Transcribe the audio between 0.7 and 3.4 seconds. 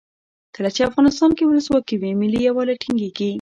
چې افغانستان کې ولسواکي وي ملي یووالی ټینګیږي.